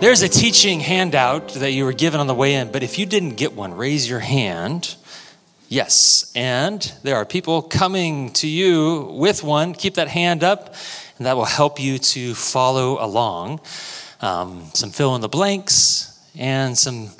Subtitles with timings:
[0.00, 3.04] There's a teaching handout that you were given on the way in, but if you
[3.04, 4.94] didn't get one, raise your hand.
[5.68, 9.74] Yes, and there are people coming to you with one.
[9.74, 10.76] Keep that hand up,
[11.16, 13.60] and that will help you to follow along.
[14.20, 17.10] Um, some fill in the blanks and some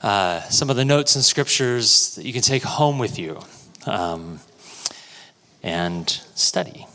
[0.00, 3.40] uh, some of the notes and scriptures that you can take home with you
[3.86, 4.38] um,
[5.64, 6.86] and study.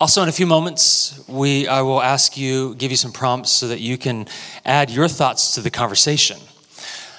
[0.00, 3.68] Also, in a few moments, we, I will ask you, give you some prompts so
[3.68, 4.26] that you can
[4.64, 6.38] add your thoughts to the conversation.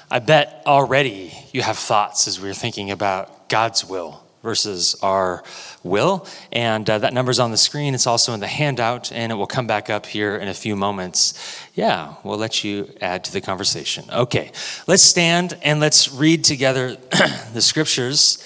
[0.09, 5.43] I bet already you have thoughts as we're thinking about God's will versus our
[5.83, 6.25] will.
[6.51, 7.93] And uh, that number's on the screen.
[7.93, 10.75] It's also in the handout, and it will come back up here in a few
[10.75, 11.35] moments.
[11.75, 14.05] Yeah, we'll let you add to the conversation.
[14.11, 14.51] Okay,
[14.87, 16.95] let's stand and let's read together
[17.53, 18.43] the scriptures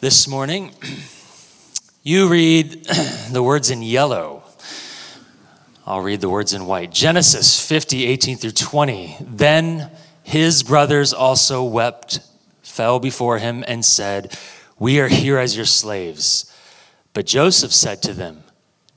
[0.00, 0.72] this morning.
[2.06, 2.84] You read
[3.32, 4.44] the words in yellow.
[5.84, 6.92] I'll read the words in white.
[6.92, 9.16] Genesis 50, 18 through 20.
[9.22, 9.90] Then
[10.22, 12.20] his brothers also wept,
[12.62, 14.38] fell before him, and said,
[14.78, 16.56] We are here as your slaves.
[17.12, 18.44] But Joseph said to them,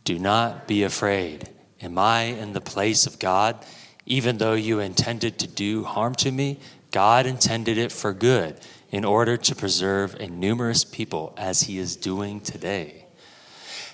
[0.03, 1.50] Do not be afraid.
[1.81, 3.58] Am I in the place of God?
[4.05, 6.59] Even though you intended to do harm to me,
[6.92, 8.59] God intended it for good
[8.92, 13.05] in order to preserve a numerous people as he is doing today.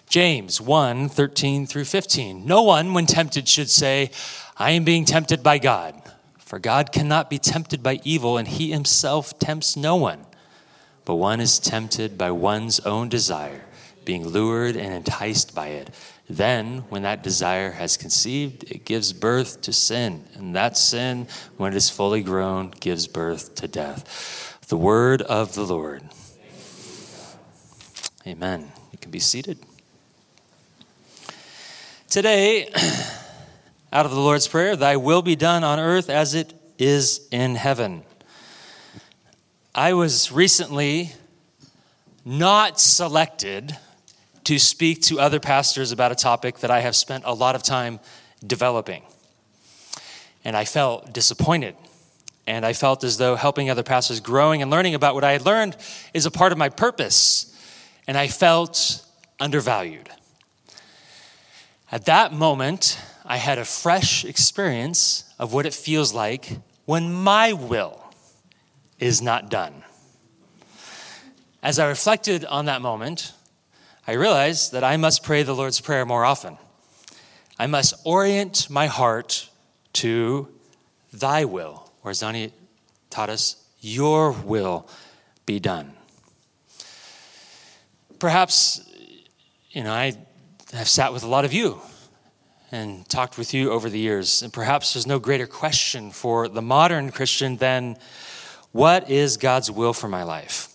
[0.08, 2.46] James 1 13 through 15.
[2.46, 4.12] No one, when tempted, should say,
[4.58, 6.02] I am being tempted by God.
[6.38, 10.26] For God cannot be tempted by evil, and he himself tempts no one.
[11.04, 13.66] But one is tempted by one's own desire,
[14.06, 15.90] being lured and enticed by it.
[16.30, 20.26] Then, when that desire has conceived, it gives birth to sin.
[20.36, 24.60] And that sin, when it is fully grown, gives birth to death.
[24.68, 26.04] The word of the Lord.
[28.26, 28.72] Amen.
[28.92, 29.60] You can be seated.
[32.10, 32.70] Today,
[33.92, 37.56] out of the Lord's Prayer, Thy will be done on earth as it is in
[37.56, 38.04] heaven.
[39.74, 41.14] I was recently
[42.24, 43.76] not selected
[44.46, 47.64] to speak to other pastors about a topic that I have spent a lot of
[47.64, 48.00] time
[48.46, 49.02] developing.
[50.46, 51.76] And I felt disappointed.
[52.48, 55.44] And I felt as though helping other pastors growing and learning about what I had
[55.44, 55.76] learned
[56.14, 57.52] is a part of my purpose.
[58.08, 59.04] And I felt
[59.40, 60.10] undervalued.
[61.96, 67.54] At that moment, I had a fresh experience of what it feels like when my
[67.54, 68.04] will
[69.00, 69.82] is not done.
[71.64, 73.32] As I reflected on that moment,
[74.06, 76.58] I realized that I must pray the Lord's Prayer more often.
[77.58, 79.50] I must orient my heart
[79.94, 80.50] to
[81.14, 82.52] thy will, or as Donnie
[83.10, 84.86] taught us, your will
[85.46, 85.94] be done.
[88.20, 88.82] Perhaps,
[89.72, 90.18] you know, I
[90.76, 91.80] have sat with a lot of you
[92.72, 94.42] and talked with you over the years.
[94.42, 97.98] And perhaps there's no greater question for the modern Christian than
[98.72, 100.68] what is God's will for my life?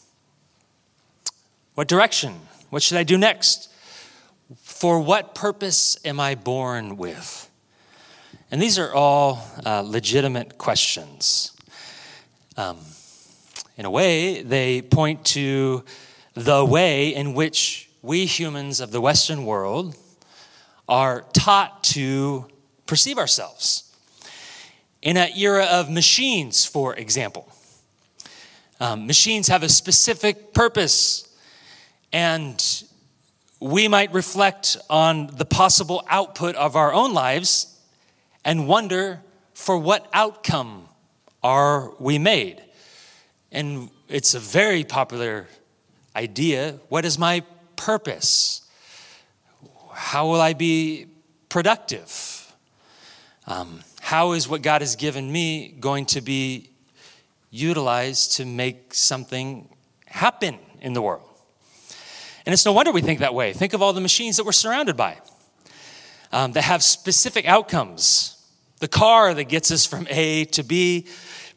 [1.75, 2.41] What direction?
[2.71, 3.71] What should I do next?
[4.63, 7.51] For what purpose am I born with?
[8.51, 11.53] And these are all uh, legitimate questions.
[12.57, 12.79] Um,
[13.77, 15.85] in a way, they point to
[16.35, 19.97] the way in which we humans of the Western world
[20.89, 22.47] are taught to
[22.87, 23.95] perceive ourselves.
[25.03, 27.51] In an era of machines, for example,
[28.81, 31.29] um, machines have a specific purpose,
[32.13, 32.85] and
[33.61, 37.79] we might reflect on the possible output of our own lives
[38.45, 39.21] and wonder
[39.53, 40.89] for what outcome
[41.43, 42.63] are we made.
[43.53, 45.47] And it's a very popular
[46.17, 46.79] idea.
[46.89, 47.43] What is my
[47.81, 48.61] purpose?
[49.93, 51.07] How will I be
[51.49, 52.55] productive?
[53.47, 56.71] Um, how is what God has given me going to be
[57.51, 59.69] utilized to make something
[60.07, 61.27] happen in the world?
[62.45, 63.55] And it's no wonder we think that way.
[63.55, 65.19] Think of all the machines that we're surrounded by
[66.33, 68.37] um, that have specific outcomes.
[68.81, 71.07] The car that gets us from A to B,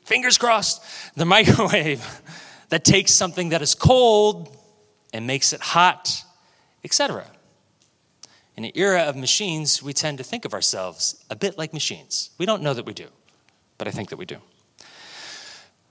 [0.05, 0.81] fingers crossed,
[1.15, 2.21] the microwave
[2.69, 4.57] that takes something that is cold
[5.13, 6.23] and makes it hot,
[6.83, 7.25] etc.
[8.57, 12.31] In an era of machines, we tend to think of ourselves a bit like machines.
[12.37, 13.07] We don't know that we do,
[13.77, 14.37] but I think that we do.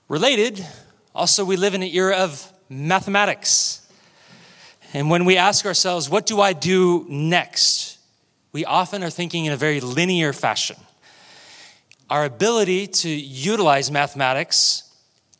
[0.08, 0.66] Related,
[1.14, 3.86] also, we live in an era of mathematics.
[4.92, 7.98] And when we ask ourselves, what do I do next?
[8.52, 10.76] We often are thinking in a very linear fashion.
[12.10, 14.91] Our ability to utilize mathematics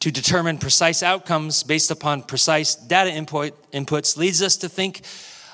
[0.03, 5.03] to determine precise outcomes based upon precise data input, inputs leads us to think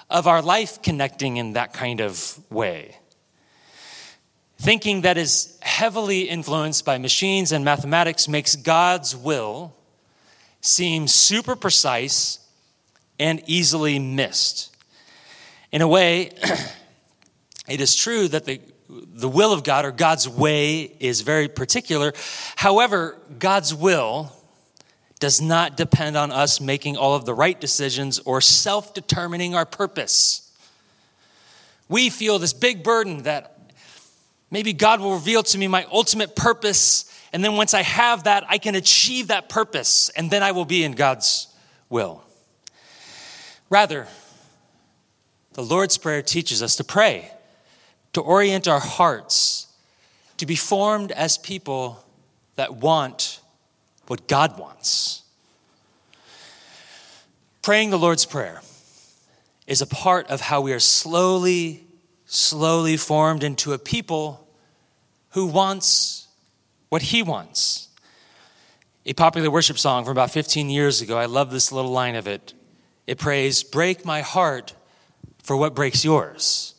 [0.08, 2.96] of our life connecting in that kind of way.
[4.56, 9.76] Thinking that is heavily influenced by machines and mathematics makes God's will
[10.62, 12.38] seem super precise
[13.20, 14.74] and easily missed.
[15.72, 16.30] In a way,
[17.68, 22.14] it is true that the, the will of God or God's way is very particular.
[22.56, 24.32] However, God's will
[25.18, 29.66] does not depend on us making all of the right decisions or self determining our
[29.66, 30.50] purpose.
[31.88, 33.58] We feel this big burden that
[34.50, 38.44] Maybe God will reveal to me my ultimate purpose, and then once I have that,
[38.48, 41.48] I can achieve that purpose, and then I will be in God's
[41.90, 42.22] will.
[43.68, 44.06] Rather,
[45.52, 47.30] the Lord's Prayer teaches us to pray,
[48.14, 49.66] to orient our hearts,
[50.38, 52.02] to be formed as people
[52.56, 53.40] that want
[54.08, 55.22] what God wants.
[57.62, 58.62] Praying the Lord's Prayer
[59.66, 61.84] is a part of how we are slowly
[62.28, 64.46] slowly formed into a people
[65.30, 66.28] who wants
[66.90, 67.88] what he wants.
[69.06, 72.26] A popular worship song from about 15 years ago, I love this little line of
[72.26, 72.52] it.
[73.06, 74.74] It prays, Break my heart
[75.42, 76.74] for what breaks yours.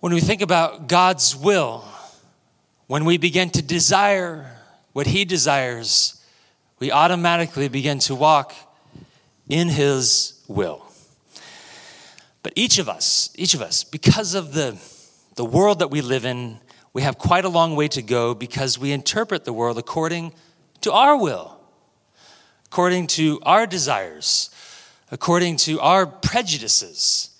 [0.00, 1.84] When we think about God's will,
[2.86, 4.59] when we begin to desire
[5.00, 6.22] what He desires,
[6.78, 8.52] we automatically begin to walk
[9.48, 10.84] in His will.
[12.42, 14.76] But each of us, each of us, because of the,
[15.36, 16.58] the world that we live in,
[16.92, 20.34] we have quite a long way to go because we interpret the world according
[20.82, 21.58] to our will,
[22.66, 24.50] according to our desires,
[25.10, 27.30] according to our prejudices.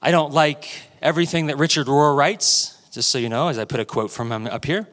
[0.00, 0.70] I don't like
[1.02, 4.32] everything that Richard Rohr writes, just so you know, as I put a quote from
[4.32, 4.88] him up here,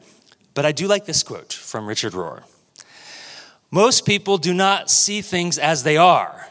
[0.54, 2.42] but I do like this quote from Richard Rohr.
[3.70, 6.44] Most people do not see things as they are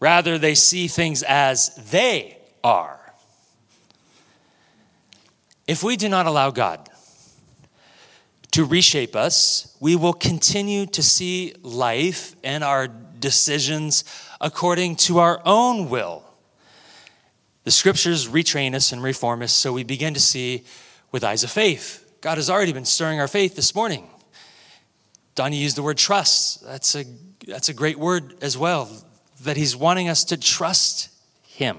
[0.00, 3.00] Rather, they see things as they are.
[5.66, 6.88] If we do not allow God
[8.52, 14.04] to reshape us, we will continue to see life and our decisions
[14.40, 16.24] according to our own will.
[17.64, 20.64] The scriptures retrain us and reform us so we begin to see
[21.10, 22.07] with eyes of faith.
[22.20, 24.08] God has already been stirring our faith this morning.
[25.36, 26.64] Donnie used the word trust.
[26.64, 27.04] That's a,
[27.46, 28.90] that's a great word as well
[29.42, 31.10] that He's wanting us to trust
[31.42, 31.78] Him.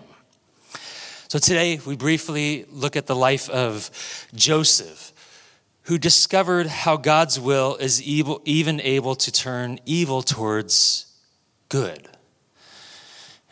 [1.27, 3.91] So today, we briefly look at the life of
[4.33, 5.11] Joseph,
[5.83, 11.13] who discovered how God's will is evil, even able to turn evil towards
[11.67, 12.07] good.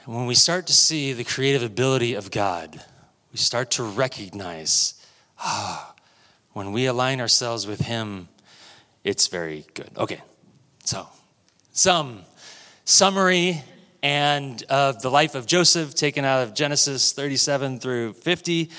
[0.05, 2.81] And when we start to see the creative ability of God,
[3.33, 4.93] we start to recognize
[5.37, 5.93] ah,
[6.57, 8.27] when we align ourselves with Him,
[9.03, 9.91] it's very good.
[9.95, 10.19] Okay,
[10.83, 11.07] so
[11.71, 12.23] some
[12.83, 13.63] summary
[14.01, 18.71] and of the life of Joseph, taken out of Genesis 37 through 50.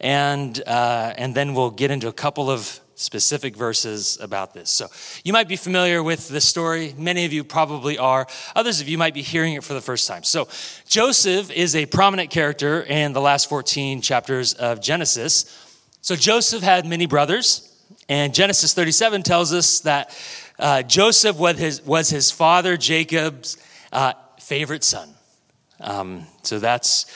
[0.00, 4.70] And, uh, and then we'll get into a couple of specific verses about this.
[4.70, 4.88] So
[5.22, 6.94] you might be familiar with this story.
[6.96, 8.26] Many of you probably are.
[8.54, 10.24] Others of you might be hearing it for the first time.
[10.24, 10.48] So
[10.88, 15.65] Joseph is a prominent character in the last 14 chapters of Genesis.
[16.06, 17.68] So Joseph had many brothers,
[18.08, 20.16] and Genesis 37 tells us that
[20.56, 23.56] uh, Joseph was his, was his father Jacob's
[23.92, 25.08] uh, favorite son.
[25.80, 27.06] Um, so that's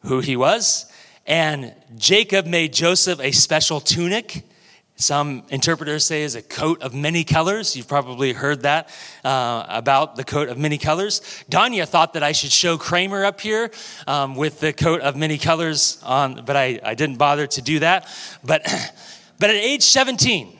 [0.00, 0.90] who he was.
[1.28, 4.42] And Jacob made Joseph a special tunic.
[5.00, 7.74] Some interpreters say is a coat of many colors.
[7.74, 8.90] You've probably heard that
[9.24, 11.22] uh, about the coat of many colors.
[11.50, 13.70] Danya thought that I should show Kramer up here
[14.06, 17.78] um, with the coat of many colors on, but I, I didn't bother to do
[17.78, 18.06] that.
[18.44, 18.62] But,
[19.38, 20.58] but at age 17,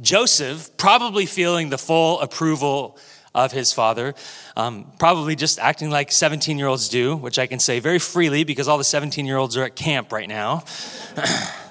[0.00, 2.98] Joseph, probably feeling the full approval
[3.34, 4.14] of his father,
[4.56, 8.44] um, probably just acting like 17 year olds do, which I can say very freely
[8.44, 10.64] because all the 17 year olds are at camp right now.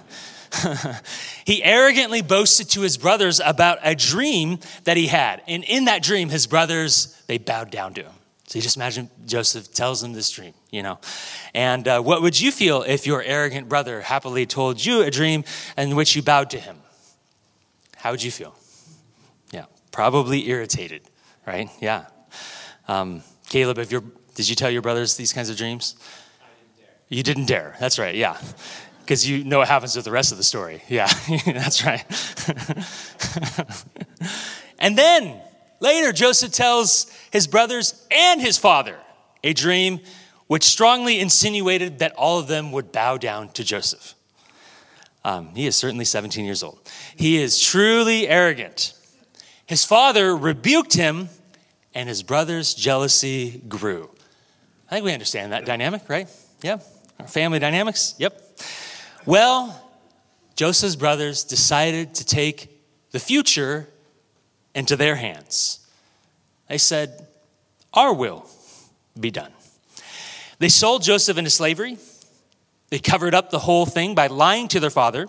[1.46, 5.42] he arrogantly boasted to his brothers about a dream that he had.
[5.48, 8.14] And in that dream, his brothers, they bowed down to him.
[8.48, 11.00] So you just imagine Joseph tells them this dream, you know.
[11.54, 15.44] And uh, what would you feel if your arrogant brother happily told you a dream
[15.78, 16.78] in which you bowed to him?
[17.98, 18.56] How would you feel?
[19.52, 21.02] Yeah, probably irritated,
[21.46, 21.70] right?
[21.82, 22.06] Yeah.
[22.88, 25.94] Um, Caleb, if you did you tell your brothers these kinds of dreams?
[25.94, 27.76] Didn't you didn't dare.
[27.80, 28.16] That's right.
[28.16, 28.38] Yeah.
[29.08, 30.84] Because you know what happens with the rest of the story.
[30.90, 31.08] Yeah,
[31.46, 32.04] that's right.
[34.80, 35.40] and then
[35.80, 38.98] later, Joseph tells his brothers and his father
[39.46, 40.02] a dream
[40.48, 44.14] which strongly insinuated that all of them would bow down to Joseph.
[45.24, 46.78] Um, he is certainly 17 years old.
[47.16, 48.94] He is truly arrogant.
[49.66, 51.30] His father rebuked him
[51.94, 54.10] and his brother's jealousy grew.
[54.92, 56.28] I think we understand that dynamic, right?
[56.62, 56.80] Yeah.
[57.22, 58.14] Our family dynamics?
[58.18, 58.44] Yep.
[59.28, 59.78] Well,
[60.56, 62.82] Joseph's brothers decided to take
[63.12, 63.90] the future
[64.74, 65.86] into their hands.
[66.70, 67.28] They said,
[67.94, 68.48] Our will
[69.20, 69.52] be done.
[70.60, 71.98] They sold Joseph into slavery.
[72.90, 75.28] They covered up the whole thing by lying to their father,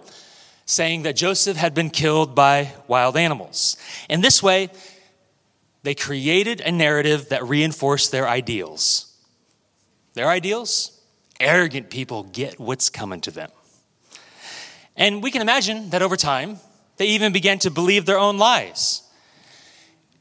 [0.64, 3.76] saying that Joseph had been killed by wild animals.
[4.09, 4.69] In this way,
[5.83, 9.12] they created a narrative that reinforced their ideals.
[10.14, 10.93] Their ideals?
[11.40, 13.50] Arrogant people get what's coming to them.
[14.99, 16.59] And we can imagine that over time,
[16.97, 19.02] they even began to believe their own lies.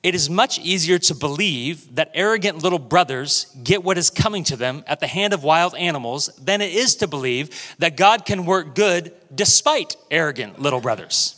[0.03, 4.55] It is much easier to believe that arrogant little brothers get what is coming to
[4.55, 8.45] them at the hand of wild animals than it is to believe that God can
[8.45, 11.33] work good despite arrogant little brothers.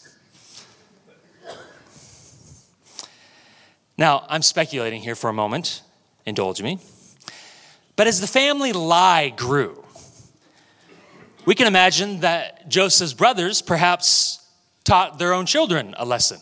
[3.98, 5.82] Now, I'm speculating here for a moment,
[6.26, 6.80] indulge me.
[7.96, 9.84] But as the family lie grew,
[11.50, 14.48] we can imagine that Joseph's brothers perhaps
[14.84, 16.40] taught their own children a lesson.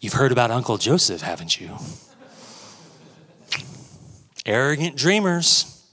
[0.00, 1.76] You've heard about Uncle Joseph, haven't you?
[4.46, 5.86] Arrogant dreamers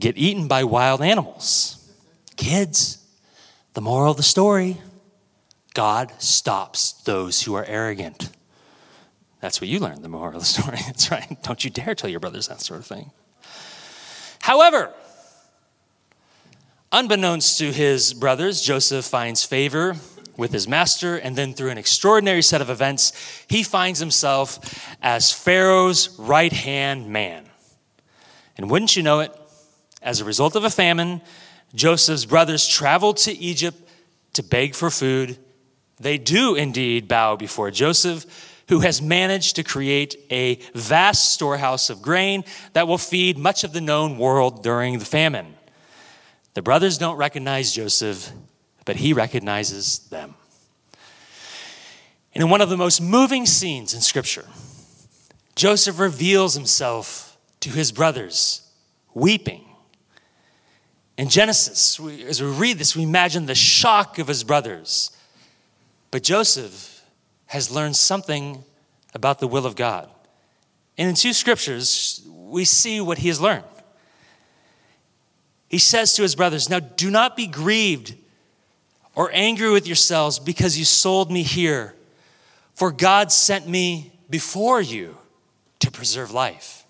[0.00, 1.86] get eaten by wild animals.
[2.36, 2.96] Kids,
[3.74, 4.78] the moral of the story
[5.74, 8.30] God stops those who are arrogant.
[9.42, 10.78] That's what you learned, the moral of the story.
[10.86, 11.36] That's right.
[11.42, 13.10] Don't you dare tell your brothers that sort of thing.
[14.40, 14.94] However,
[16.90, 19.96] Unbeknownst to his brothers, Joseph finds favor
[20.38, 23.12] with his master, and then through an extraordinary set of events,
[23.46, 24.58] he finds himself
[25.02, 27.44] as Pharaoh's right hand man.
[28.56, 29.38] And wouldn't you know it,
[30.00, 31.20] as a result of a famine,
[31.74, 33.76] Joseph's brothers travel to Egypt
[34.32, 35.36] to beg for food.
[36.00, 38.24] They do indeed bow before Joseph,
[38.68, 43.74] who has managed to create a vast storehouse of grain that will feed much of
[43.74, 45.57] the known world during the famine.
[46.54, 48.32] The brothers don't recognize Joseph,
[48.84, 50.34] but he recognizes them.
[52.34, 54.46] And in one of the most moving scenes in Scripture,
[55.56, 58.70] Joseph reveals himself to his brothers,
[59.14, 59.64] weeping.
[61.16, 65.10] In Genesis, we, as we read this, we imagine the shock of his brothers.
[66.10, 67.02] But Joseph
[67.46, 68.62] has learned something
[69.14, 70.08] about the will of God.
[70.96, 73.64] And in two scriptures, we see what he has learned
[75.68, 78.14] he says to his brothers, Now do not be grieved
[79.14, 81.94] or angry with yourselves because you sold me here,
[82.74, 85.16] for God sent me before you
[85.80, 86.84] to preserve life.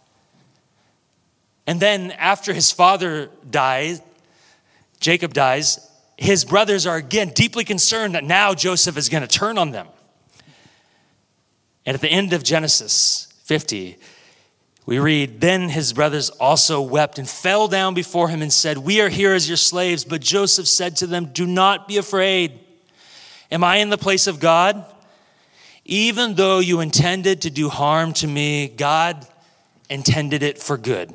[1.67, 4.01] And then, after his father dies,
[5.01, 5.79] Jacob dies,
[6.17, 9.87] his brothers are again deeply concerned that now Joseph is going to turn on them.
[11.85, 13.97] And at the end of Genesis 50,
[14.89, 19.03] we read, Then his brothers also wept and fell down before him and said, We
[19.03, 20.03] are here as your slaves.
[20.03, 22.59] But Joseph said to them, Do not be afraid.
[23.51, 24.83] Am I in the place of God?
[25.85, 29.27] Even though you intended to do harm to me, God
[29.91, 31.13] intended it for good,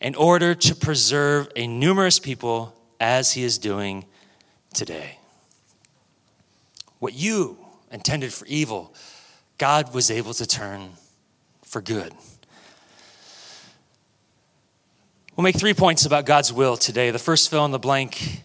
[0.00, 4.04] in order to preserve a numerous people as he is doing
[4.74, 5.20] today.
[6.98, 7.56] What you
[7.92, 8.92] intended for evil,
[9.58, 10.94] God was able to turn
[11.62, 12.12] for good.
[15.36, 17.10] We'll make three points about God's will today.
[17.10, 18.44] The first fill in the blank.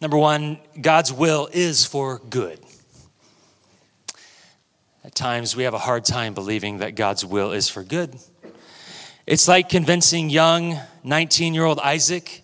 [0.00, 2.58] Number one, God's will is for good.
[5.04, 8.18] At times, we have a hard time believing that God's will is for good.
[9.28, 12.42] It's like convincing young 19 year old Isaac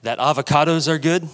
[0.00, 1.28] that avocados are good.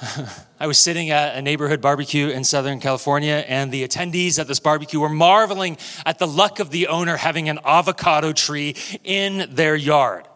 [0.58, 4.58] I was sitting at a neighborhood barbecue in Southern California, and the attendees at this
[4.58, 9.76] barbecue were marveling at the luck of the owner having an avocado tree in their
[9.76, 10.26] yard.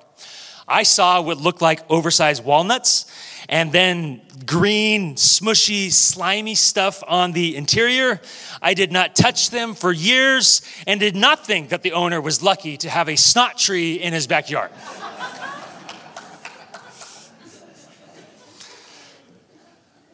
[0.69, 3.11] I saw what looked like oversized walnuts
[3.49, 8.21] and then green, smushy, slimy stuff on the interior.
[8.61, 12.43] I did not touch them for years and did not think that the owner was
[12.43, 14.71] lucky to have a snot tree in his backyard.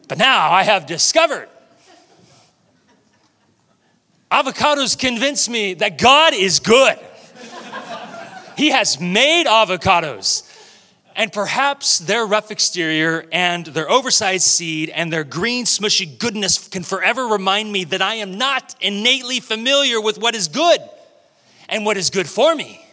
[0.07, 1.49] But now I have discovered
[4.31, 6.97] avocados convince me that God is good.
[8.57, 10.43] he has made avocados.
[11.15, 16.83] And perhaps their rough exterior and their oversized seed and their green, smushy goodness can
[16.83, 20.79] forever remind me that I am not innately familiar with what is good
[21.69, 22.85] and what is good for me.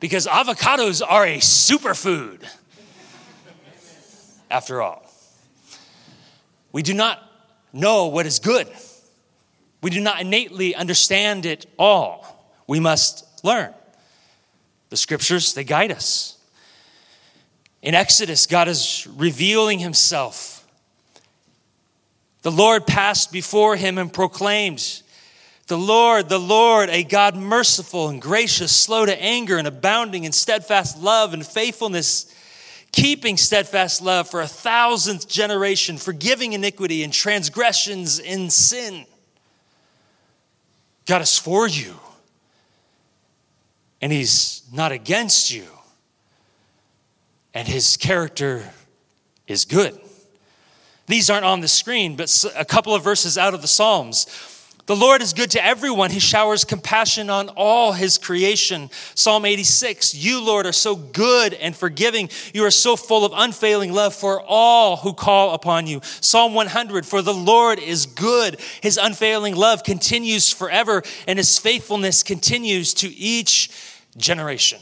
[0.00, 2.44] Because avocados are a superfood,
[4.50, 5.11] after all.
[6.72, 7.22] We do not
[7.72, 8.68] know what is good.
[9.82, 12.54] We do not innately understand it all.
[12.66, 13.74] We must learn.
[14.90, 16.38] The scriptures, they guide us.
[17.82, 20.64] In Exodus, God is revealing himself.
[22.42, 25.02] The Lord passed before him and proclaimed,
[25.66, 30.32] The Lord, the Lord, a God merciful and gracious, slow to anger and abounding in
[30.32, 32.32] steadfast love and faithfulness,
[32.92, 39.06] keeping steadfast love for a thousandth generation, forgiving iniquity and transgressions in sin.
[41.06, 41.94] God is for you,
[44.00, 45.64] and He's not against you
[47.54, 48.70] and his character
[49.46, 49.98] is good.
[51.06, 54.26] These aren't on the screen, but a couple of verses out of the Psalms.
[54.86, 56.10] The Lord is good to everyone.
[56.10, 58.90] He showers compassion on all his creation.
[59.14, 62.28] Psalm 86 You, Lord, are so good and forgiving.
[62.52, 66.00] You are so full of unfailing love for all who call upon you.
[66.02, 68.60] Psalm 100 For the Lord is good.
[68.80, 73.70] His unfailing love continues forever, and his faithfulness continues to each
[74.16, 74.80] generation.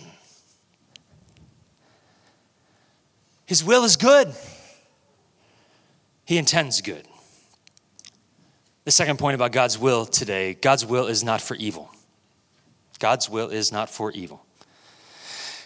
[3.44, 4.32] His will is good,
[6.24, 7.06] He intends good.
[8.90, 11.92] The second point about God's will today God's will is not for evil.
[12.98, 14.44] God's will is not for evil.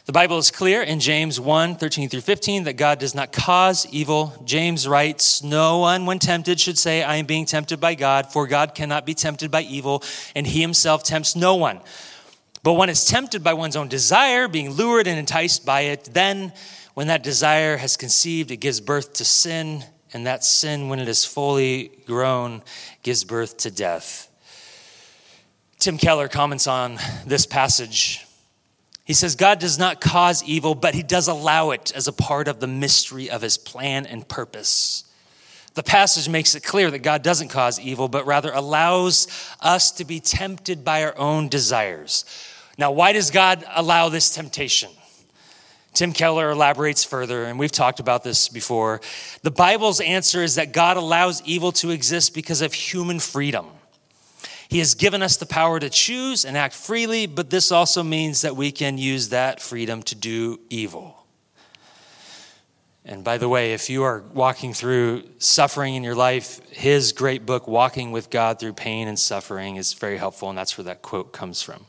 [0.05, 3.87] The Bible is clear in James 1 13 through 15 that God does not cause
[3.91, 4.35] evil.
[4.45, 8.47] James writes, No one, when tempted, should say, I am being tempted by God, for
[8.47, 10.03] God cannot be tempted by evil,
[10.37, 11.81] and he himself tempts no one.
[12.63, 16.53] But one is tempted by one's own desire, being lured and enticed by it, then
[16.93, 19.83] when that desire has conceived, it gives birth to sin,
[20.15, 22.63] and that sin, when it is fully grown,
[23.03, 24.31] gives birth to death.
[25.79, 28.25] Tim Keller comments on this passage.
[29.05, 32.49] He says, God does not cause evil, but he does allow it as a part
[32.49, 35.05] of the mystery of his plan and purpose.
[35.75, 39.27] The passage makes it clear that God doesn't cause evil, but rather allows
[39.61, 42.25] us to be tempted by our own desires.
[42.79, 44.91] Now, why does God allow this temptation?
[45.95, 49.01] Tim Keller elaborates further, and we've talked about this before.
[49.43, 53.67] The Bible's answer is that God allows evil to exist because of human freedom.
[54.69, 58.43] He has given us the power to choose and act freely, but this also means
[58.43, 61.25] that we can use that freedom to do evil.
[63.05, 67.47] And by the way, if you are walking through suffering in your life, his great
[67.47, 71.03] book, Walking with God Through Pain and Suffering, is very helpful, and that's where that
[71.03, 71.87] quote comes from.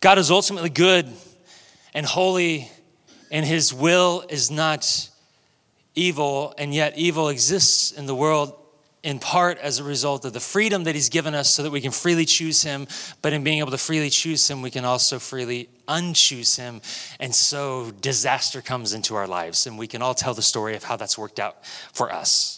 [0.00, 1.12] God is ultimately good
[1.94, 2.70] and holy,
[3.30, 5.10] and his will is not
[5.94, 8.54] evil, and yet evil exists in the world
[9.02, 11.80] in part as a result of the freedom that he's given us so that we
[11.80, 12.86] can freely choose him.
[13.22, 16.80] But in being able to freely choose him, we can also freely unchoose him.
[17.20, 20.84] And so disaster comes into our lives, and we can all tell the story of
[20.84, 22.57] how that's worked out for us.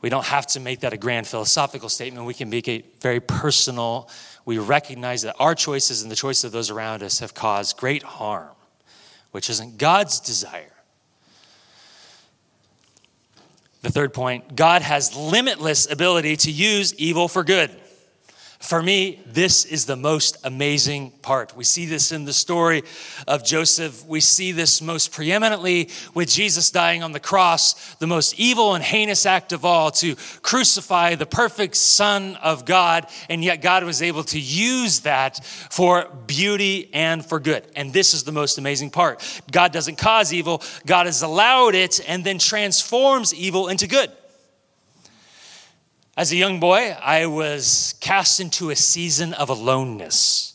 [0.00, 2.26] We don't have to make that a grand philosophical statement.
[2.26, 4.08] We can make it very personal
[4.44, 8.02] we recognize that our choices and the choices of those around us have caused great
[8.02, 8.50] harm,
[9.30, 10.72] which isn't God's desire.
[13.82, 17.70] The third point God has limitless ability to use evil for good.
[18.60, 21.56] For me, this is the most amazing part.
[21.56, 22.82] We see this in the story
[23.26, 24.06] of Joseph.
[24.06, 28.84] We see this most preeminently with Jesus dying on the cross, the most evil and
[28.84, 33.06] heinous act of all to crucify the perfect Son of God.
[33.30, 37.64] And yet, God was able to use that for beauty and for good.
[37.74, 41.98] And this is the most amazing part God doesn't cause evil, God has allowed it
[42.06, 44.12] and then transforms evil into good.
[46.16, 50.52] As a young boy, I was cast into a season of aloneness.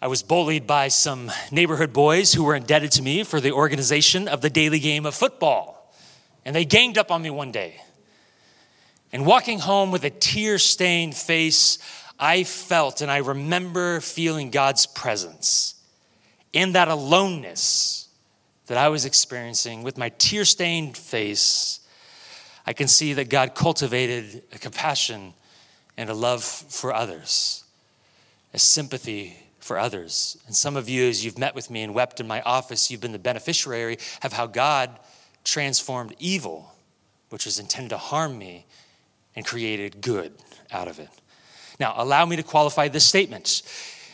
[0.00, 4.26] I was bullied by some neighborhood boys who were indebted to me for the organization
[4.26, 5.94] of the daily game of football.
[6.46, 7.78] And they ganged up on me one day.
[9.12, 11.78] And walking home with a tear stained face,
[12.18, 15.74] I felt and I remember feeling God's presence
[16.54, 18.08] in that aloneness
[18.66, 21.80] that I was experiencing with my tear stained face.
[22.70, 25.34] I can see that God cultivated a compassion
[25.96, 27.64] and a love for others,
[28.54, 30.38] a sympathy for others.
[30.46, 33.00] And some of you, as you've met with me and wept in my office, you've
[33.00, 34.88] been the beneficiary of how God
[35.42, 36.72] transformed evil,
[37.30, 38.66] which was intended to harm me,
[39.34, 40.32] and created good
[40.70, 41.10] out of it.
[41.80, 43.62] Now, allow me to qualify this statement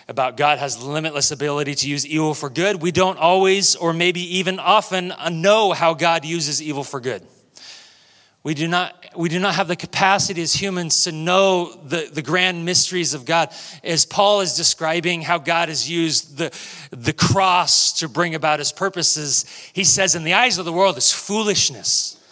[0.09, 2.81] about God has limitless ability to use evil for good.
[2.81, 7.23] We don't always, or maybe even often, know how God uses evil for good.
[8.47, 12.23] We do not, we do not have the capacity as humans to know the, the
[12.23, 13.53] grand mysteries of God.
[13.83, 16.57] As Paul is describing how God has used the,
[16.93, 20.97] the cross to bring about his purposes, he says, in the eyes of the world,
[20.97, 22.25] it's foolishness.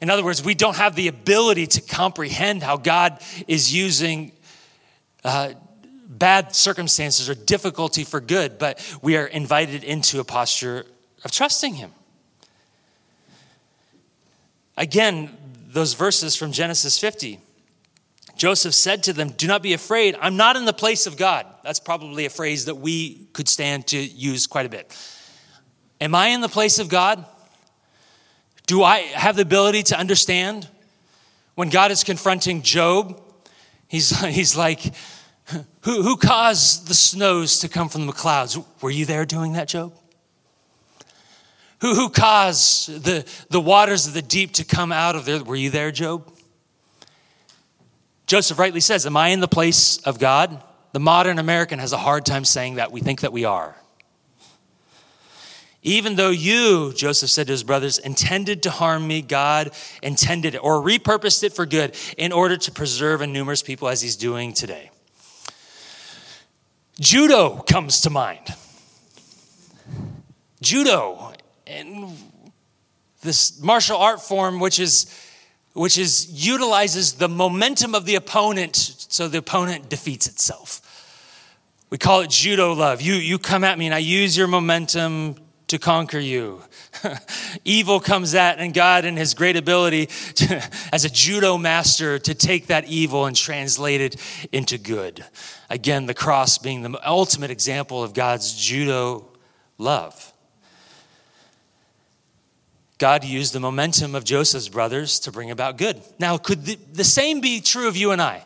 [0.00, 4.32] In other words, we don't have the ability to comprehend how God is using
[5.22, 5.52] uh,
[6.08, 10.86] bad circumstances or difficulty for good, but we are invited into a posture
[11.26, 11.92] of trusting Him.
[14.78, 15.36] Again,
[15.78, 17.38] those verses from Genesis 50.
[18.36, 20.16] Joseph said to them, Do not be afraid.
[20.20, 21.46] I'm not in the place of God.
[21.62, 24.92] That's probably a phrase that we could stand to use quite a bit.
[26.00, 27.24] Am I in the place of God?
[28.66, 30.66] Do I have the ability to understand?
[31.54, 33.20] When God is confronting Job,
[33.86, 34.80] he's, he's like,
[35.82, 38.58] who, who caused the snows to come from the clouds?
[38.80, 39.92] Were you there doing that, Job?
[41.80, 45.42] Who, who caused the, the waters of the deep to come out of there?
[45.42, 46.32] Were you there, Job?
[48.26, 50.62] Joseph rightly says, Am I in the place of God?
[50.92, 52.90] The modern American has a hard time saying that.
[52.90, 53.76] We think that we are.
[55.82, 59.70] Even though you, Joseph said to his brothers, intended to harm me, God
[60.02, 64.02] intended it or repurposed it for good in order to preserve a numerous people as
[64.02, 64.90] he's doing today.
[66.98, 68.54] Judo comes to mind.
[70.60, 71.32] Judo
[71.68, 72.16] and
[73.22, 75.14] this martial art form which is
[75.74, 80.82] which is utilizes the momentum of the opponent so the opponent defeats itself.
[81.90, 83.00] We call it judo love.
[83.00, 85.36] You you come at me and i use your momentum
[85.68, 86.62] to conquer you.
[87.64, 92.34] Evil comes at and god in his great ability to, as a judo master to
[92.34, 95.24] take that evil and translate it into good.
[95.68, 99.28] Again the cross being the ultimate example of god's judo
[99.76, 100.32] love
[102.98, 106.02] God used the momentum of Joseph's brothers to bring about good.
[106.18, 108.44] Now, could the, the, same be true of you and I?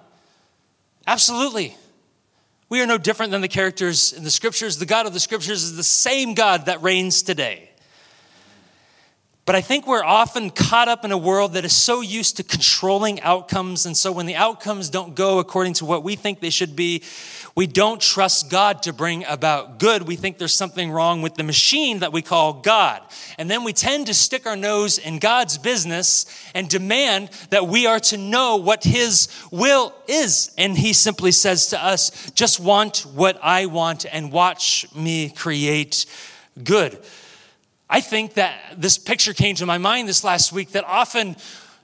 [1.07, 1.75] Absolutely.
[2.69, 4.77] We are no different than the characters in the scriptures.
[4.77, 7.71] The God of the scriptures is the same God that reigns today.
[9.45, 12.45] But I think we're often caught up in a world that is so used to
[12.45, 13.87] controlling outcomes.
[13.87, 17.03] And so when the outcomes don't go according to what we think they should be,
[17.57, 20.03] we don't trust God to bring about good.
[20.03, 23.03] We think there's something wrong with the machine that we call God.
[23.37, 26.25] And then we tend to stick our nose in God's business
[26.55, 30.55] and demand that we are to know what His will is.
[30.57, 36.07] And He simply says to us, just want what I want and watch me create
[36.63, 36.97] good.
[37.93, 41.37] I think that this picture came to my mind this last week that often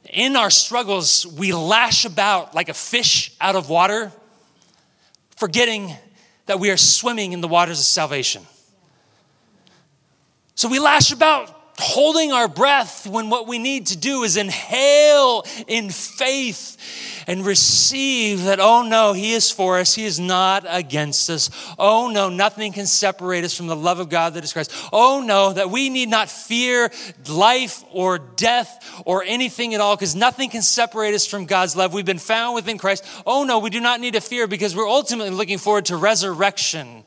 [0.08, 4.10] in our struggles, we lash about like a fish out of water,
[5.36, 5.94] forgetting
[6.46, 8.42] that we are swimming in the waters of salvation.
[10.54, 15.44] So we lash about holding our breath when what we need to do is inhale
[15.66, 16.76] in faith
[17.28, 21.50] and receive that, oh no, He is for us, He is not against us.
[21.78, 24.72] Oh no, nothing can separate us from the love of God that is Christ.
[24.92, 26.90] Oh no, that we need not fear
[27.28, 31.92] life or death or anything at all because nothing can separate us from God's love.
[31.94, 33.04] We've been found within Christ.
[33.24, 37.04] Oh no, we do not need to fear because we're ultimately looking forward to resurrection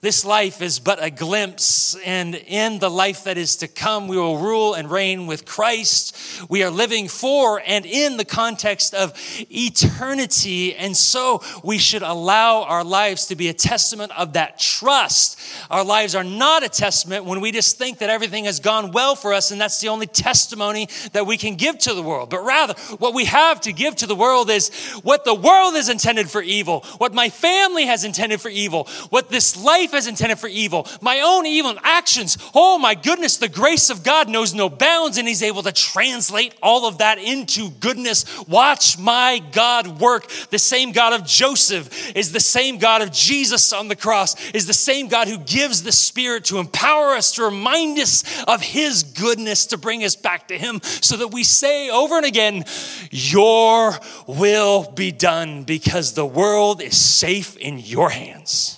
[0.00, 4.16] this life is but a glimpse, and in the life that is to come, we
[4.16, 6.16] will rule and reign with Christ.
[6.48, 9.12] We are living for and in the context of
[9.50, 15.40] eternity, and so we should allow our lives to be a testament of that trust.
[15.68, 19.16] Our lives are not a testament when we just think that everything has gone well
[19.16, 22.30] for us, and that's the only testimony that we can give to the world.
[22.30, 24.70] But rather, what we have to give to the world is
[25.02, 29.28] what the world is intended for evil, what my family has intended for evil, what
[29.28, 32.36] this life life as intended for evil, my own evil actions.
[32.54, 36.54] Oh my goodness, the grace of God knows no bounds, and He's able to translate
[36.62, 38.24] all of that into goodness.
[38.46, 40.28] Watch my God work.
[40.50, 44.66] The same God of Joseph is the same God of Jesus on the cross, is
[44.66, 49.02] the same God who gives the Spirit to empower us, to remind us of His
[49.02, 52.64] goodness, to bring us back to Him, so that we say over and again,
[53.10, 58.77] Your will be done, because the world is safe in your hands.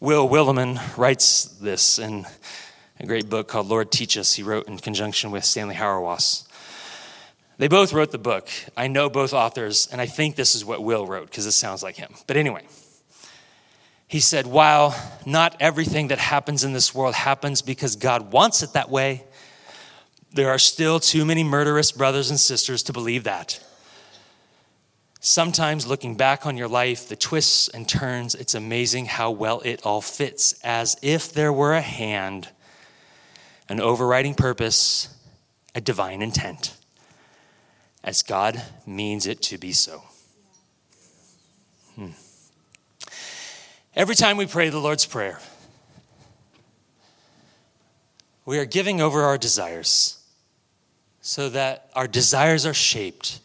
[0.00, 2.24] Will Willimon writes this in
[3.00, 6.46] a great book called Lord Teach Us, he wrote in conjunction with Stanley Hauerwas.
[7.56, 8.48] They both wrote the book.
[8.76, 11.82] I know both authors, and I think this is what Will wrote because it sounds
[11.82, 12.14] like him.
[12.28, 12.62] But anyway,
[14.06, 14.94] he said, While
[15.26, 19.24] not everything that happens in this world happens because God wants it that way,
[20.32, 23.58] there are still too many murderous brothers and sisters to believe that.
[25.20, 29.84] Sometimes looking back on your life, the twists and turns, it's amazing how well it
[29.84, 32.48] all fits, as if there were a hand,
[33.68, 35.08] an overriding purpose,
[35.74, 36.76] a divine intent,
[38.04, 40.04] as God means it to be so.
[41.96, 42.10] Hmm.
[43.96, 45.40] Every time we pray the Lord's Prayer,
[48.44, 50.22] we are giving over our desires
[51.20, 53.40] so that our desires are shaped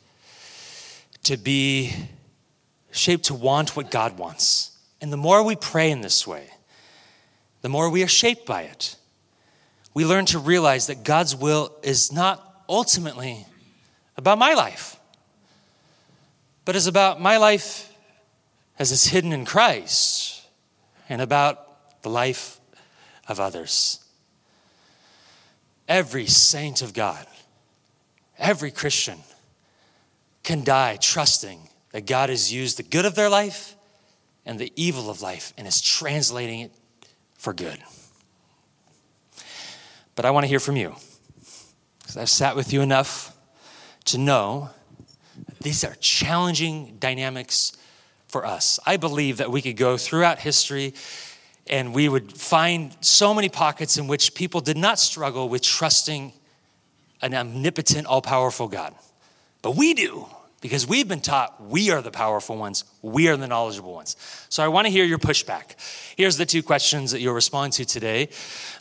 [1.24, 1.94] to be
[2.92, 4.78] shaped to want what God wants.
[5.02, 6.48] And the more we pray in this way,
[7.62, 8.96] the more we are shaped by it.
[9.94, 13.46] We learn to realize that God's will is not ultimately
[14.18, 14.98] about my life,
[16.66, 17.94] but is about my life
[18.80, 20.42] as it's hidden in Christ
[21.10, 22.60] and about the life
[23.28, 24.04] of others.
[25.88, 27.26] Every saint of God,
[28.38, 29.20] every Christian
[30.44, 33.76] can die trusting that God has used the good of their life
[34.46, 36.72] and the evil of life and is translating it
[37.38, 37.80] for good.
[40.16, 40.96] But I want to hear from you
[42.00, 43.36] because I've sat with you enough
[44.06, 44.70] to know
[45.62, 47.78] these are challenging dynamics
[48.28, 48.80] for us.
[48.86, 50.94] I believe that we could go throughout history
[51.68, 56.34] and we would find so many pockets in which people did not struggle with trusting
[57.22, 58.94] an omnipotent, all powerful God.
[59.64, 60.28] But we do
[60.62, 64.16] because we've been taught we are the powerful ones, we are the knowledgeable ones.
[64.50, 65.76] So I want to hear your pushback.
[66.16, 68.30] Here's the two questions that you'll respond to today.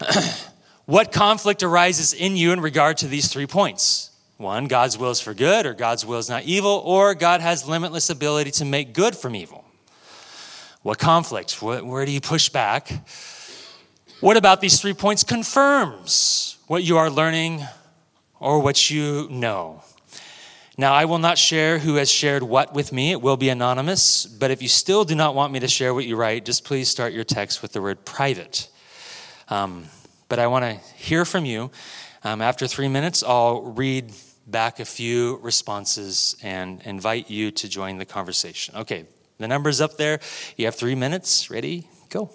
[0.87, 4.11] what conflict arises in you in regard to these three points?
[4.37, 7.69] One, God's will is for good, or God's will is not evil, or God has
[7.69, 9.65] limitless ability to make good from evil.
[10.83, 11.63] What conflict?
[11.63, 12.91] Where do you push back?
[14.21, 17.65] What about these three points confirms what you are learning
[18.41, 19.83] or what you know?
[20.79, 23.13] Now, I will not share who has shared what with me.
[23.13, 24.25] It will be anonymous.
[24.25, 26.89] But if you still do not want me to share what you write, just please
[26.89, 28.69] start your text with the word private.
[29.49, 29.85] Um,
[30.29, 31.71] but I want to hear from you.
[32.25, 34.13] Um, after three minutes, I'll read
[34.47, 38.75] back a few responses and invite you to join the conversation.
[38.77, 39.05] Okay,
[39.39, 40.21] the number's up there.
[40.57, 41.51] You have three minutes.
[41.51, 41.87] Ready?
[42.09, 42.31] Go.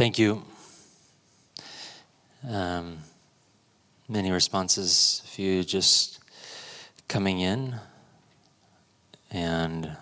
[0.00, 0.42] Thank you.
[2.48, 3.00] Um,
[4.08, 6.20] many responses, a few just
[7.06, 7.74] coming in.
[9.30, 9.94] And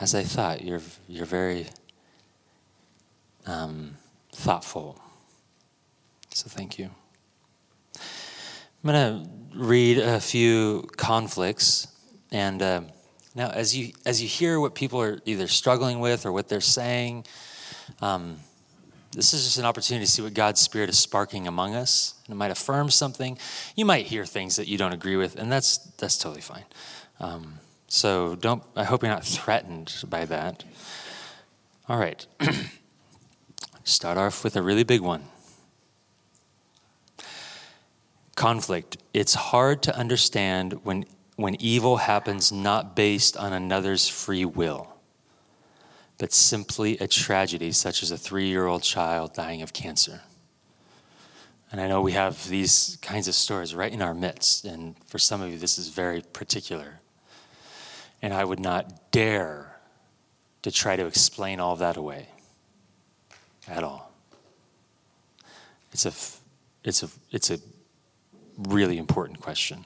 [0.00, 1.66] as I thought, you're, you're very
[3.44, 3.98] um,
[4.32, 4.98] thoughtful.
[6.30, 6.88] So thank you.
[8.82, 11.88] I'm going to read a few conflicts.
[12.32, 12.80] And uh,
[13.34, 16.62] now, as you, as you hear what people are either struggling with or what they're
[16.62, 17.26] saying,
[18.00, 18.36] um,
[19.12, 22.14] this is just an opportunity to see what God's Spirit is sparking among us.
[22.26, 23.38] And it might affirm something.
[23.76, 26.64] You might hear things that you don't agree with, and that's, that's totally fine.
[27.20, 27.54] Um,
[27.86, 30.64] so don't, I hope you're not threatened by that.
[31.88, 32.26] All right.
[33.84, 35.24] Start off with a really big one
[38.34, 38.96] conflict.
[39.12, 41.04] It's hard to understand when,
[41.36, 44.93] when evil happens not based on another's free will,
[46.18, 50.20] but simply a tragedy, such as a three year old child dying of cancer.
[51.72, 55.18] And I know we have these kinds of stories right in our midst, and for
[55.18, 57.00] some of you, this is very particular.
[58.22, 59.76] And I would not dare
[60.62, 62.28] to try to explain all that away
[63.66, 64.12] at all.
[65.92, 66.12] It's a,
[66.84, 67.58] it's a, it's a
[68.56, 69.84] really important question.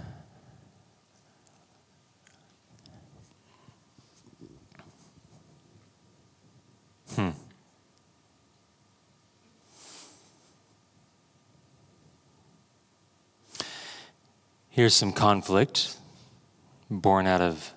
[14.75, 15.95] Here's some conflict
[16.91, 17.73] born out of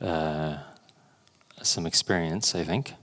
[0.00, 0.58] uh,
[1.62, 2.94] some experience, I think.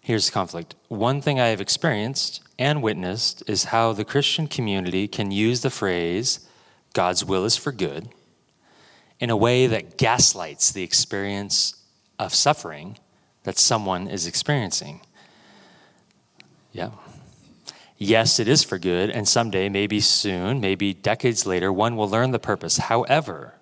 [0.00, 0.76] Here's conflict.
[0.86, 5.70] One thing I have experienced and witnessed is how the Christian community can use the
[5.70, 6.46] phrase,
[6.92, 8.08] God's will is for good,
[9.18, 11.82] in a way that gaslights the experience
[12.20, 12.96] of suffering
[13.42, 15.00] that someone is experiencing.
[16.70, 16.90] Yeah.
[18.04, 22.32] Yes, it is for good, and someday, maybe soon, maybe decades later, one will learn
[22.32, 22.76] the purpose.
[22.78, 23.54] However,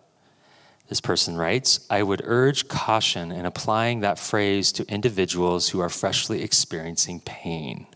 [0.88, 5.90] this person writes, I would urge caution in applying that phrase to individuals who are
[5.90, 7.86] freshly experiencing pain.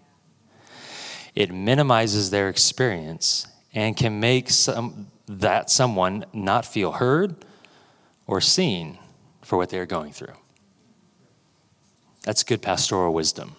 [1.35, 7.37] It minimizes their experience and can make some, that someone not feel heard
[8.27, 8.99] or seen
[9.41, 10.37] for what they're going through.
[12.23, 13.57] That's good pastoral wisdom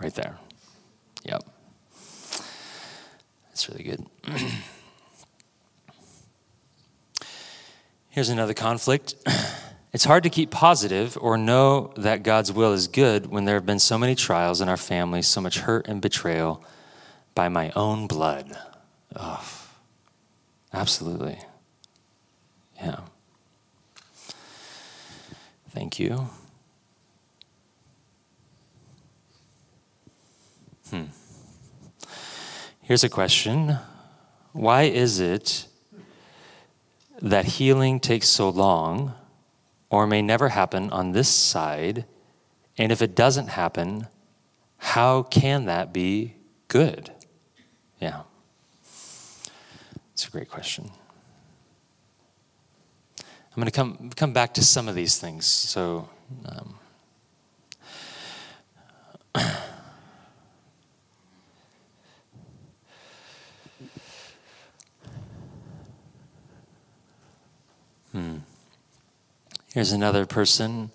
[0.00, 0.36] right there.
[1.22, 1.53] Yep.
[3.54, 4.04] That's really good.
[8.10, 9.14] Here's another conflict.
[9.92, 13.64] It's hard to keep positive or know that God's will is good when there have
[13.64, 16.64] been so many trials in our family, so much hurt and betrayal
[17.36, 18.58] by my own blood.
[19.14, 19.48] Oh,
[20.72, 21.38] absolutely.
[22.74, 23.02] Yeah.
[25.70, 26.28] Thank you.
[30.90, 31.04] Hmm.
[32.84, 33.78] Here's a question
[34.52, 35.68] Why is it
[37.22, 39.14] that healing takes so long
[39.88, 42.04] or may never happen on this side?
[42.76, 44.08] And if it doesn't happen,
[44.76, 46.34] how can that be
[46.68, 47.10] good?
[48.00, 48.24] Yeah.
[50.12, 50.90] It's a great question.
[53.18, 55.46] I'm going to come, come back to some of these things.
[55.46, 56.06] So,
[56.44, 56.78] um,
[68.14, 68.36] Hmm.
[69.72, 70.92] Here's another person.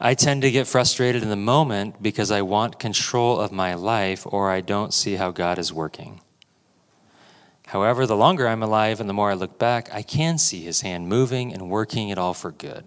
[0.00, 4.24] I tend to get frustrated in the moment because I want control of my life
[4.24, 6.20] or I don't see how God is working.
[7.66, 10.82] However, the longer I'm alive and the more I look back, I can see his
[10.82, 12.84] hand moving and working it all for good.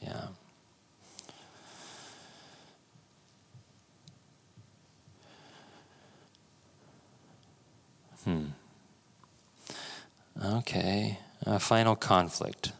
[0.00, 0.28] Yeah.
[8.24, 8.44] Hmm.
[10.42, 11.18] Okay.
[11.46, 12.72] A final conflict.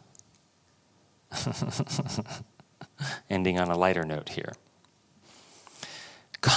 [3.29, 4.53] Ending on a lighter note here.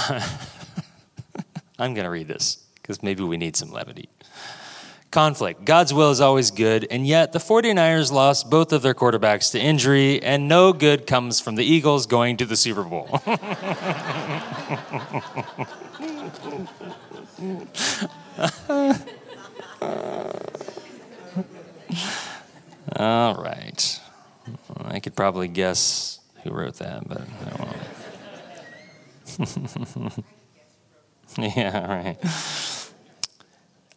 [1.77, 4.09] I'm going to read this because maybe we need some levity.
[5.11, 5.63] Conflict.
[5.65, 9.59] God's will is always good, and yet the 49ers lost both of their quarterbacks to
[9.59, 13.21] injury, and no good comes from the Eagles going to the Super Bowl.
[22.95, 23.99] All right.
[24.77, 27.27] I could probably guess who wrote that, but
[31.37, 32.17] yeah, right.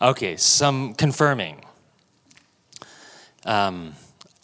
[0.01, 1.63] Okay, some confirming.
[3.45, 3.95] Um,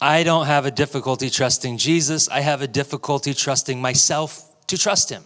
[0.01, 2.28] I don't have a difficulty trusting Jesus.
[2.28, 5.24] I have a difficulty trusting myself to trust him.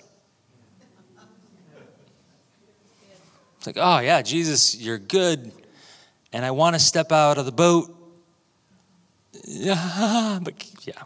[3.57, 5.51] It's like, oh, yeah, Jesus, you're good.
[6.33, 7.98] And I want to step out of the boat.
[9.33, 10.55] Yeah, but
[10.87, 11.03] yeah.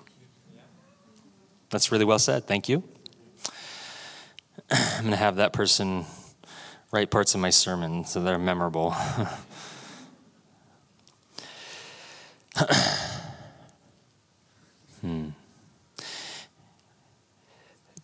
[1.71, 2.47] That's really well said.
[2.47, 2.85] Thank you.
[4.71, 6.05] I'm going to have that person
[6.91, 8.91] write parts of my sermon so they're memorable.
[15.01, 15.31] hmm.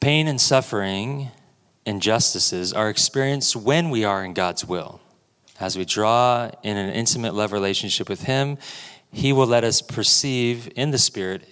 [0.00, 1.28] Pain and suffering,
[1.84, 5.00] injustices are experienced when we are in God's will.
[5.60, 8.56] As we draw in an intimate love relationship with Him,
[9.10, 11.48] He will let us perceive in the Spirit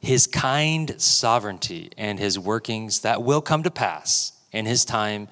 [0.00, 5.28] His kind sovereignty and His workings that will come to pass in His time,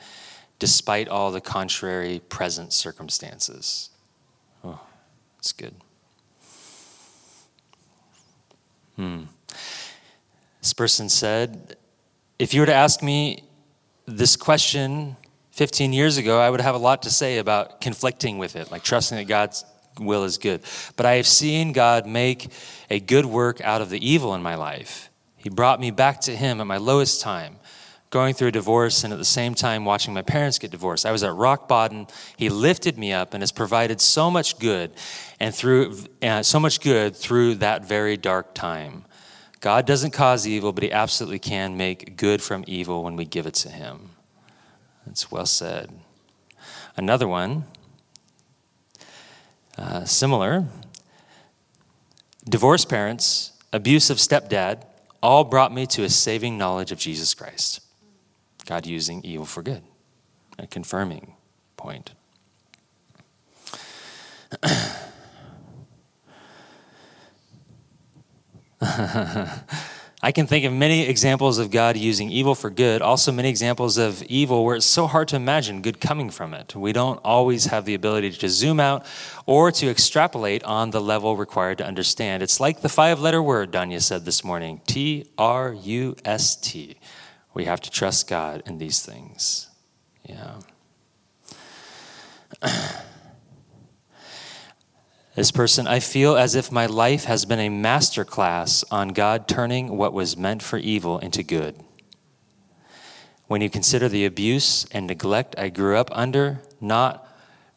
[0.58, 3.90] despite all the contrary present circumstances.
[4.64, 4.80] Oh,
[5.56, 5.74] good.
[8.96, 9.22] Hmm.
[10.60, 11.76] This person said,
[12.38, 13.44] if you were to ask me
[14.06, 15.16] this question
[15.52, 18.82] 15 years ago, I would have a lot to say about conflicting with it, like
[18.82, 19.64] trusting that God's
[20.00, 20.62] will is good.
[20.96, 22.48] But I have seen God make
[22.90, 25.10] a good work out of the evil in my life.
[25.36, 27.56] He brought me back to Him at my lowest time,
[28.10, 31.06] going through a divorce and at the same time watching my parents get divorced.
[31.06, 32.06] I was at rock bottom.
[32.36, 34.90] He lifted me up and has provided so much good
[35.38, 39.04] and through uh, so much good through that very dark time.
[39.60, 43.46] God doesn't cause evil, but He absolutely can make good from evil when we give
[43.46, 44.10] it to Him.
[45.06, 45.90] That's well said.
[46.96, 47.64] Another one,
[49.78, 50.66] uh, similar.
[52.48, 54.84] Divorced parents, abusive stepdad,
[55.22, 57.80] all brought me to a saving knowledge of Jesus Christ.
[58.66, 59.82] God using evil for good,
[60.58, 61.34] a confirming
[61.76, 62.12] point.
[70.22, 73.96] I can think of many examples of God using evil for good, also many examples
[73.96, 76.76] of evil where it's so hard to imagine good coming from it.
[76.76, 79.06] We don't always have the ability to zoom out
[79.46, 82.42] or to extrapolate on the level required to understand.
[82.42, 86.98] It's like the five letter word Danya said this morning T R U S T.
[87.54, 89.68] We have to trust God in these things.
[90.28, 90.60] Yeah.
[95.36, 99.46] This person, I feel as if my life has been a master class on God
[99.46, 101.76] turning what was meant for evil into good.
[103.46, 107.28] When you consider the abuse and neglect I grew up under, not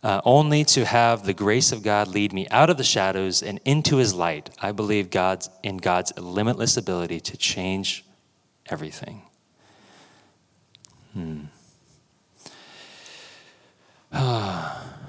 [0.01, 3.60] uh, only to have the grace of God lead me out of the shadows and
[3.66, 8.04] into his light, I believe God's, in God's limitless ability to change
[8.68, 9.22] everything.
[11.14, 11.43] Hmm.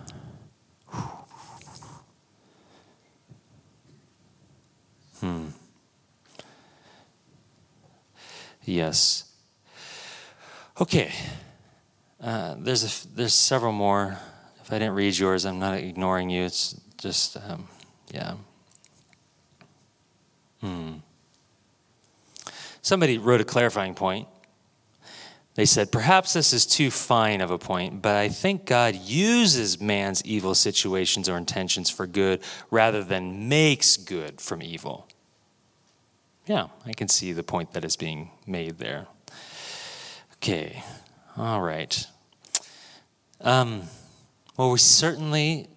[5.25, 5.47] Hmm.
[8.66, 9.25] Yes.
[10.79, 11.14] Okay.
[12.20, 14.18] Uh, there's a, there's several more.
[14.61, 16.45] If I didn't read yours, I'm not ignoring you.
[16.45, 17.68] It's just um,
[18.12, 18.35] yeah.
[20.61, 20.97] Hmm.
[22.83, 24.29] Somebody wrote a clarifying point.
[25.55, 29.81] They said, Perhaps this is too fine of a point, but I think God uses
[29.81, 35.09] man's evil situations or intentions for good rather than makes good from evil.
[36.47, 39.07] Yeah, I can see the point that is being made there.
[40.35, 40.85] Okay,
[41.39, 42.07] all right.
[43.41, 43.85] Um,
[44.57, 45.69] well, we certainly,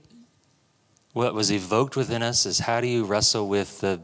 [1.13, 4.01] what was evoked within us is how do you wrestle with the,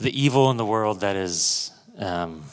[0.00, 2.44] the evil in the world that is um,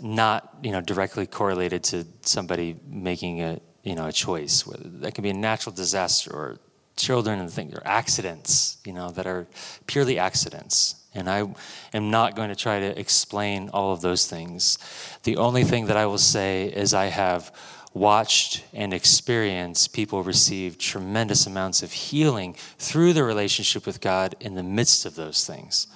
[0.00, 4.64] not, you know, directly correlated to somebody making a, you know, a choice.
[4.66, 6.58] That can be a natural disaster or
[6.96, 9.46] children and things, or accidents, you know, that are
[9.86, 10.96] purely accidents.
[11.14, 11.46] And I
[11.92, 14.78] am not going to try to explain all of those things.
[15.22, 17.54] The only thing that I will say is I have
[17.94, 24.56] watched and experienced people receive tremendous amounts of healing through their relationship with God in
[24.56, 25.86] the midst of those things.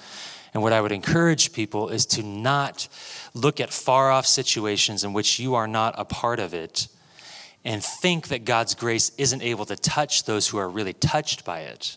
[0.55, 2.89] And what I would encourage people is to not
[3.35, 6.87] look at far off situations in which you are not a part of it
[7.65, 11.61] and think that God's grace isn't able to touch those who are really touched by
[11.61, 11.97] it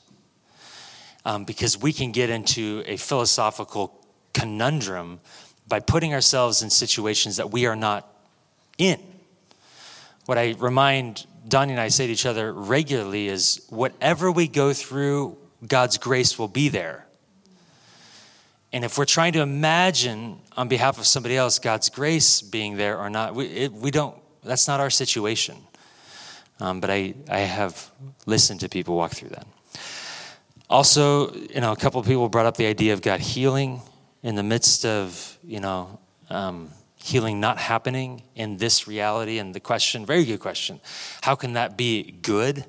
[1.26, 5.20] um, because we can get into a philosophical conundrum
[5.68, 8.08] by putting ourselves in situations that we are not
[8.78, 9.00] in.
[10.26, 14.74] What I remind Donnie and I say to each other regularly is whatever we go
[14.74, 17.06] through, God's grace will be there.
[18.74, 22.98] And if we're trying to imagine on behalf of somebody else God's grace being there
[22.98, 25.58] or not, we, it, we don't, that's not our situation.
[26.60, 27.92] Um, but I, I have
[28.26, 29.48] listened to people walk through that.
[30.72, 33.82] Also, you know, a couple of people brought up the idea of God healing
[34.24, 36.00] in the midst of, you know,
[36.30, 39.38] um, healing not happening in this reality.
[39.38, 40.80] And the question, very good question,
[41.24, 42.64] how can that be good?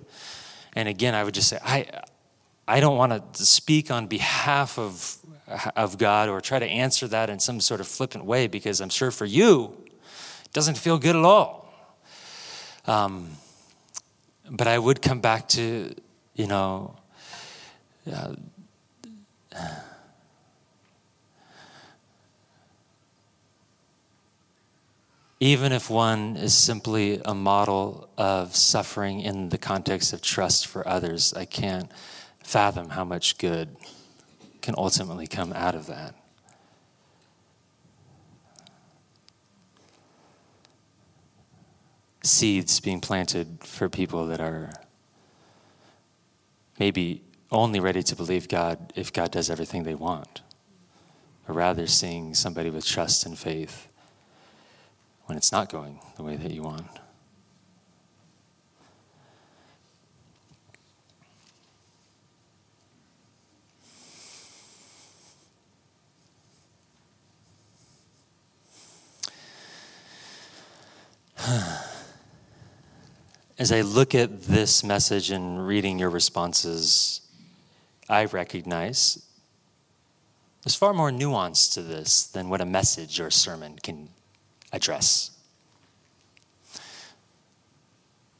[0.73, 1.87] And again, I would just say, I,
[2.67, 5.17] I don't want to speak on behalf of,
[5.77, 8.91] of God or try to answer that in some sort of flippant way because I'm
[8.91, 9.77] sure for you,
[10.45, 11.73] it doesn't feel good at all.
[12.85, 13.31] Um,
[14.51, 15.95] but I would come back to,
[16.35, 16.97] you know,
[18.11, 18.35] uh,
[25.41, 30.87] even if one is simply a model of suffering in the context of trust for
[30.87, 31.91] others, I can't
[32.45, 33.77] fathom how much good
[34.61, 36.15] can ultimately come out of that.
[42.23, 44.73] Seeds being planted for people that are
[46.79, 50.41] maybe only ready to believe God if God does everything they want,
[51.47, 53.89] or rather seeing somebody with trust and faith
[55.27, 56.87] when it's not going the way that you want.
[73.59, 77.22] As I look at this message and reading your responses,
[78.13, 79.27] I recognize
[80.63, 84.11] there's far more nuance to this than what a message or sermon can
[84.71, 85.31] address.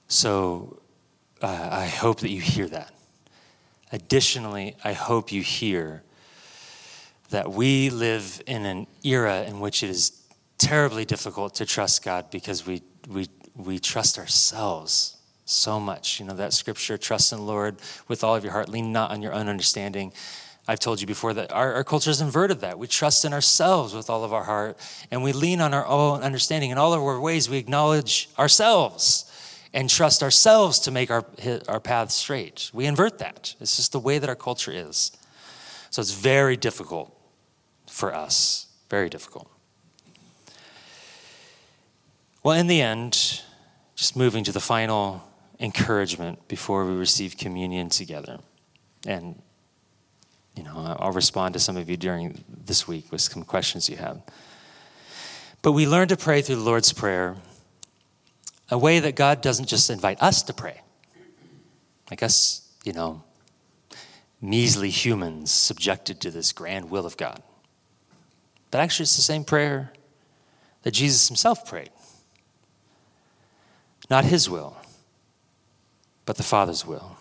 [0.09, 0.79] So
[1.41, 2.93] uh, I hope that you hear that.
[3.93, 6.03] Additionally, I hope you hear
[7.31, 10.23] that we live in an era in which it is
[10.59, 15.17] terribly difficult to trust God because we, we, we trust ourselves
[15.53, 16.19] so much.
[16.19, 17.77] You know, that scripture, trust in the Lord
[18.09, 20.13] with all of your heart, lean not on your own understanding.
[20.69, 22.79] I've told you before that our, our culture has inverted that.
[22.79, 24.79] We trust in ourselves with all of our heart,
[25.11, 26.71] and we lean on our own understanding.
[26.71, 29.29] In all of our ways, we acknowledge ourselves
[29.75, 31.25] and trust ourselves to make our,
[31.67, 32.71] our path straight.
[32.73, 33.55] We invert that.
[33.61, 35.13] It's just the way that our culture is.
[35.91, 37.15] So it's very difficult
[37.89, 38.67] for us.
[38.89, 39.49] Very difficult.
[42.43, 43.43] Well, in the end,
[43.95, 45.23] just moving to the final
[45.63, 48.39] encouragement before we receive communion together.
[49.07, 49.41] And
[50.57, 53.97] you know, I'll respond to some of you during this week with some questions you
[53.97, 54.21] have.
[55.63, 57.37] But we learn to pray through the Lord's Prayer
[58.69, 60.81] a way that God doesn't just invite us to pray.
[62.11, 63.23] Like us, you know,
[64.41, 67.43] measly humans subjected to this grand will of God.
[68.71, 69.93] But actually, it's the same prayer
[70.83, 71.91] that Jesus himself prayed.
[74.11, 74.77] Not his will,
[76.25, 77.17] but the Father's will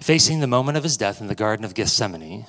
[0.00, 2.46] facing the moment of his death in the Garden of Gethsemane,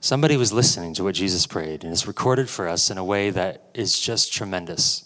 [0.00, 3.30] somebody was listening to what Jesus prayed, and it's recorded for us in a way
[3.30, 5.04] that is just tremendous.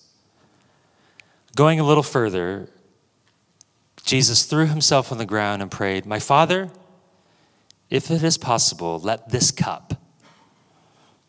[1.54, 2.68] Going a little further,
[4.04, 6.70] Jesus threw himself on the ground and prayed, My Father,
[7.90, 9.94] if it is possible, let this cup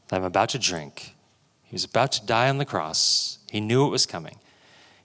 [0.08, 1.14] that I'm about to drink,
[1.64, 4.38] he was about to die on the cross, he knew it was coming.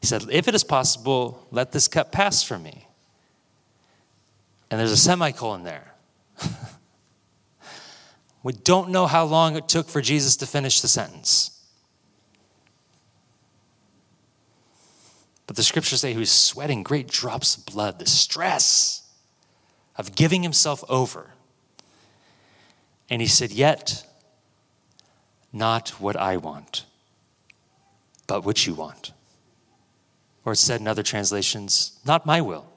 [0.01, 2.87] He said, If it is possible, let this cup pass from me.
[4.71, 5.95] And there's a semicolon there.
[8.43, 11.59] we don't know how long it took for Jesus to finish the sentence.
[15.47, 19.11] But the scriptures say he was sweating great drops of blood, the stress
[19.97, 21.31] of giving himself over.
[23.09, 24.07] And he said, Yet,
[25.51, 26.85] not what I want,
[28.27, 29.13] but what you want.
[30.49, 32.69] Or said in other translations, Not my will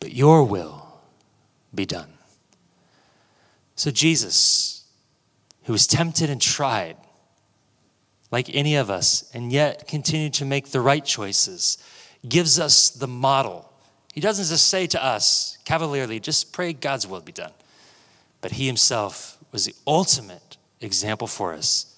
[0.00, 1.00] but your will
[1.74, 2.12] be done.
[3.74, 4.84] So, Jesus,
[5.64, 6.96] who was tempted and tried,
[8.30, 11.78] like any of us, and yet continued to make the right choices,
[12.28, 13.70] gives us the model.
[14.14, 17.52] He doesn't just say to us cavalierly, just pray God's will be done.
[18.40, 21.96] But he himself was the ultimate example for us,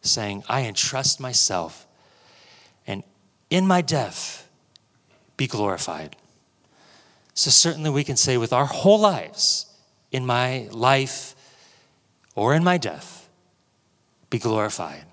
[0.00, 1.86] saying, I entrust myself,
[3.50, 4.48] in my death,
[5.36, 6.16] be glorified.
[7.34, 9.66] So, certainly, we can say with our whole lives,
[10.12, 11.34] in my life
[12.34, 13.28] or in my death,
[14.28, 15.04] be glorified.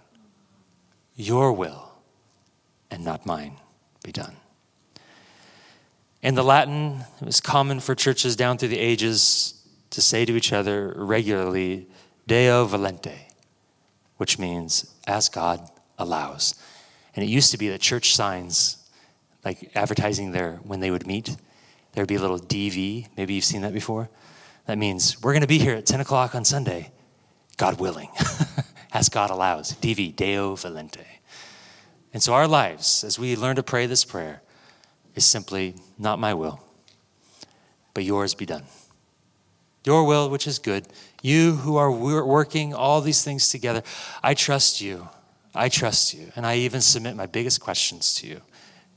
[1.15, 1.91] Your will
[2.91, 3.57] and not mine
[4.03, 4.35] be done.
[6.21, 9.53] In the Latin, it was common for churches down through the ages
[9.91, 11.87] to say to each other regularly,
[12.27, 13.17] Deo volente,
[14.17, 16.55] which means as God allows.
[17.17, 18.77] And it used to be that church signs,
[19.43, 21.35] like advertising there when they would meet,
[21.97, 23.07] There'd be a little DV.
[23.17, 24.07] Maybe you've seen that before.
[24.67, 26.91] That means we're going to be here at 10 o'clock on Sunday,
[27.57, 28.11] God willing,
[28.93, 29.73] as God allows.
[29.73, 31.03] DV, Deo Volente.
[32.13, 34.43] And so our lives, as we learn to pray this prayer,
[35.15, 36.61] is simply not my will,
[37.95, 38.65] but yours be done.
[39.83, 40.85] Your will, which is good.
[41.23, 43.81] You who are working all these things together,
[44.21, 45.09] I trust you.
[45.57, 46.31] I trust you.
[46.35, 48.41] And I even submit my biggest questions to you.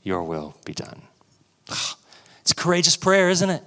[0.03, 1.01] Your will be done.
[2.41, 3.61] It's a courageous prayer, isn't it?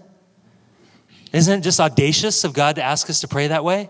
[1.33, 3.89] Isn't it just audacious of God to ask us to pray that way?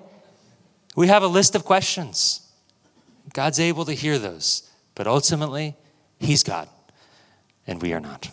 [0.95, 2.47] We have a list of questions.
[3.33, 5.75] God's able to hear those, but ultimately,
[6.19, 6.69] He's God,
[7.67, 8.31] and we are not.